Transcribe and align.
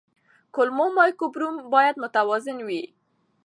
کولمو 0.55 0.85
مایکروبیوم 0.97 1.55
باید 1.73 1.95
متوازن 2.03 2.57
وي. 2.67 2.81